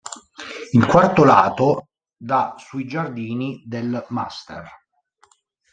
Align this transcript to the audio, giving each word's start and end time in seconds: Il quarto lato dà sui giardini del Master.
Il 0.73 0.87
quarto 0.87 1.23
lato 1.23 1.89
dà 2.17 2.55
sui 2.57 2.87
giardini 2.87 3.61
del 3.67 4.03
Master. 4.09 4.67